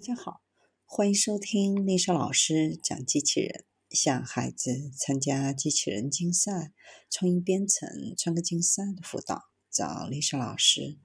[0.00, 0.40] 大家好，
[0.86, 6.72] 欢迎收听丽莎老师讲机器人，向孩子参加机器人竞赛、
[7.10, 10.98] 创意编程、创客竞赛的辅导，找丽莎老师。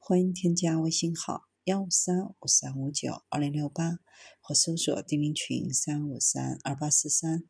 [0.00, 4.00] 欢迎添加微信号幺五三五三五九二零六八，
[4.40, 7.44] 或搜索钉钉群三五三二八四三。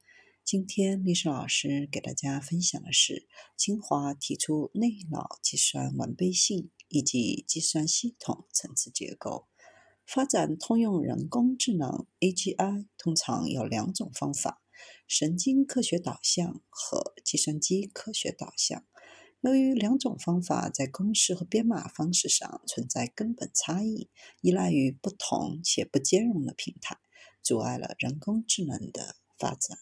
[0.44, 3.26] 今天丽莎老师给大家分享的是，
[3.56, 9.46] 清华提出内脑计算完备性以及计算系统层次结构。
[10.12, 14.60] 发展通用人工智能 （AGI） 通常有两种方法：
[15.06, 18.84] 神经科学导向和计算机科学导向。
[19.42, 24.10] 由于两种方法在公式和编码方式上存在根本差异，
[24.40, 26.98] 依赖于不同且不兼容的平台，
[27.40, 29.78] 阻碍了人工智能的发展。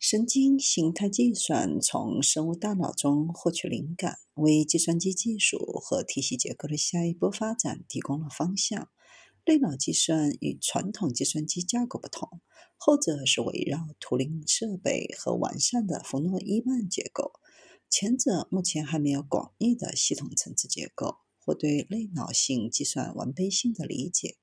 [0.00, 8.88] 神经形态计算从生物大脑中获取灵感，为计算机技术和体系结构的下一步发展提供了方向。
[9.48, 12.42] 类脑计算与传统计算机架构不同，
[12.76, 17.32] 后者是围绕图灵设备和完善的冯诺依曼结构，
[17.88, 24.36] 前者目前还没有广义的系统层次结构或对类脑性计算完备性的理解，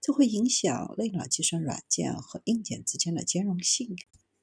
[0.00, 3.94] 这会影响类脑计算软件和硬件之间的兼容性，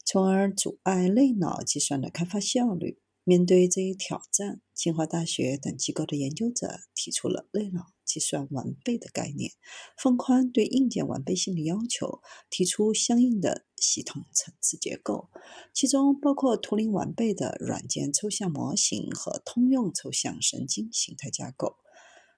[0.05, 3.00] 从而阻碍类脑计算的开发效率。
[3.23, 9.53] 面对这一挑战，清华大学等机构的研究者提出了类脑计算完备的概念，
[9.97, 15.30] 放宽对硬件完备性的要求，提出相应的系统层次结构，
[15.73, 21.78] 其中包括图灵完备的软件抽象模型和通用抽象神经形态架构。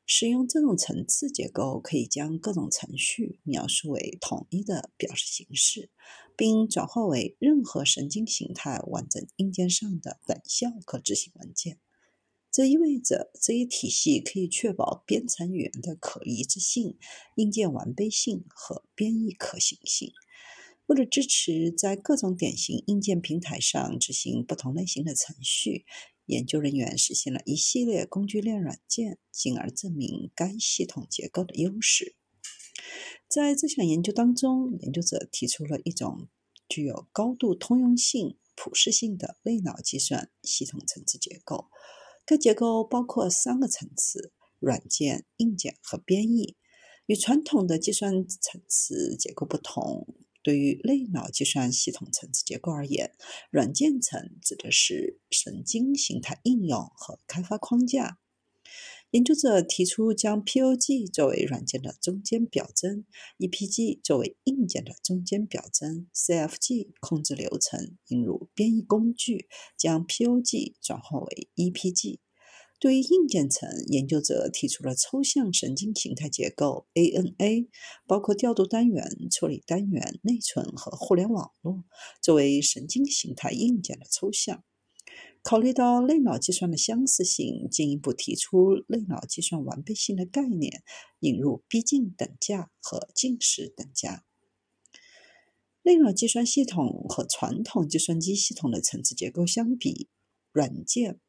[0.07, 5.89] 使用这种层次结构，可以将各种程序描述为统一的表示形式，
[6.37, 11.79] 并转化为任何神经形态完整硬件上的等效可执行文件。
[12.55, 16.97] 这意味着这一体系可以确保编程语言的可一致性、
[17.35, 20.13] 硬件完备性和编译可行性。
[20.85, 25.83] 为了支持在各种典型硬件平台上执行不同类型的程序。
[26.27, 32.15] 研究人员实现了一系列工具链软件，进而证明该系统结构的优势。
[33.27, 36.29] 在这项研究当中，研究者提出了一种
[36.69, 41.67] 具有高度通用性、普适性的类脑计算系统层次结构。
[42.25, 46.55] 该结构包括三个层次：软件、硬件和编译。
[47.05, 50.07] 与传统的计算层次结构不同。
[50.41, 53.15] 对于类脑计算系统层次结构而言，
[53.49, 58.19] 软件层指的是神经形态应用和开发框架。
[59.11, 63.05] 研究者提出将 POG 作为软件的中间表征
[63.37, 72.19] ，EPG 作为硬件的中间表征，CFG 控制流程，引入编译工具，将 POG 转化为 EPG。
[72.77, 77.69] 对于硬件层，研究者提出了抽象神经形态结构 （ANA），
[78.05, 81.85] 包括调度单元、处理单元、内存和互联网络，
[82.21, 84.65] 作为神经形态硬件的抽象。
[85.45, 90.81] 考虑到类脑计算的相似性，进一步提出类脑计算完备性的概念，
[91.19, 94.25] 引入逼近等价和近似等价。
[95.83, 100.09] 类脑计算系统和传统计算机系统的层次结构相比，
[100.51, 101.19] 软件。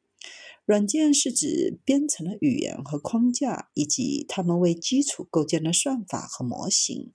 [0.65, 7.13] 软件是指编程的语言和框架，以及它们为基础构建的算法和模型。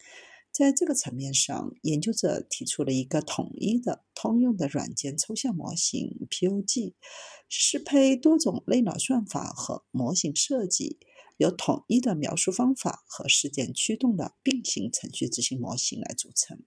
[0.52, 6.94] 在这个层面上，研究者提出了一个统一的、通用的软件抽象模型 （POG），
[7.48, 11.00] 适配多种类脑算法和模型设计，
[11.38, 16.60] 由统一的描述方法和事件驱动的并行程序执行模型来组成。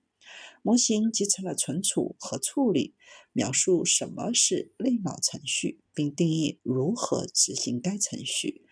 [0.62, 2.94] 模型集成了存储和处理，
[3.34, 8.65] 描述什么是类脑程序，并定义如何执行该程序。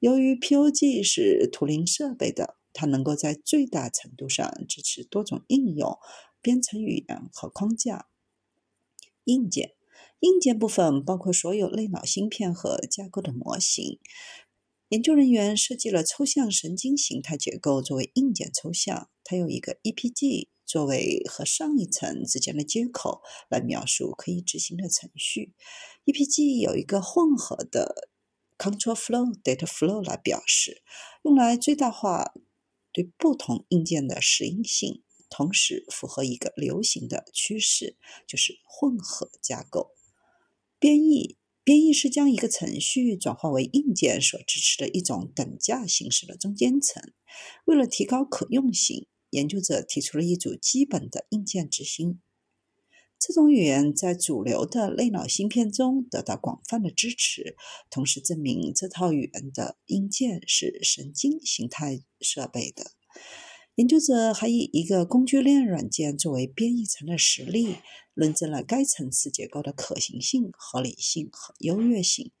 [0.00, 5.96] 由于 POG 是图灵设备的，它能够在最大程度上支持多种应用、
[6.42, 8.08] 编程语言和框架。
[9.24, 9.72] 硬件
[10.20, 13.98] 硬件部分包括所有类脑芯片和架构的模型。
[14.90, 20.48] 研究人员设计了抽象神经形态结构作为硬件抽象，它有一个 EPG。
[20.66, 25.54] 作为和上一层之间的接口来描述可以执行的程序
[26.06, 28.10] ，EPG 有一个混合的
[28.58, 30.82] control flow、data flow 来表示，
[31.22, 32.34] 用来最大化
[32.96, 39.90] 对不同硬件的适应性，同时符合一个流行的趋势，就是混合架构。
[40.78, 47.12] 编译编译是将一个程序转化为硬件所支持的一种等价形式的中间层，
[47.66, 49.06] 为了提高可用性。
[49.30, 52.22] 研究者提出了一组基本的硬件执行。
[53.18, 57.56] 这种语言在主流的类脑芯片中得到广泛的支持，
[57.90, 62.92] 同时证明这套语言的硬件是神经形态设备的。
[63.76, 67.76] 研究者还以一个工具链软件作为编译层的实例，
[68.14, 72.32] 论证了该层次结构的可行性、合理性和优越性。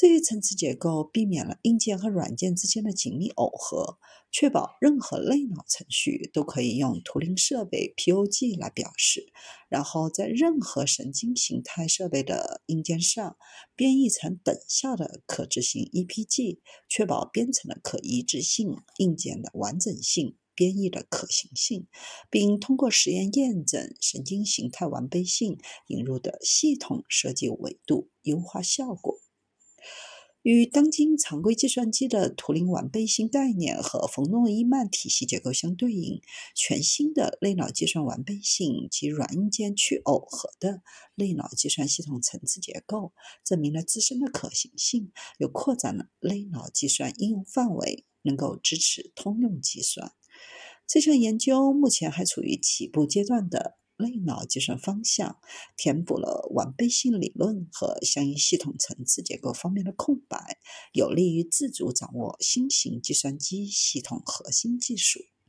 [0.00, 3.98] 这一层次结构避免了硬件和软件之间的紧密耦合，
[4.30, 9.32] 确保任何类脑程序都可以用图灵设备 （POG） 来表示，
[9.68, 13.36] 然后在任何神经形态设备的硬件上
[13.74, 21.88] 编译成等效的可执行 EPG，确保编程的可一致性、硬件的完整性、编译的可行性，
[22.30, 25.58] 并通过实验验证神经形态完备性
[25.88, 29.18] 引入的系统设计维度，优化效果。
[30.42, 36.22] 与当今常规计算机的图灵完备性概念和冯诺依曼体系结构相对应，
[36.54, 40.82] 全新的类脑计算完备性及软硬件去耦合的
[41.14, 43.12] 类脑计算系统层次结构，
[43.44, 50.12] 证明了自身的可行性，又扩展了类脑计算应用范围，能够支持通用计算。
[50.86, 53.76] 这项研究目前还处于起步阶段的。
[53.98, 55.38] 类脑计算方向
[55.76, 60.58] 填补了完备性理论和相应系统层次结构方面的空白，
[60.92, 65.20] 有利于自主掌握新型计算机系统核心技术。